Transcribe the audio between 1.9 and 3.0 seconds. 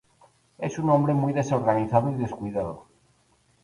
y descuidado.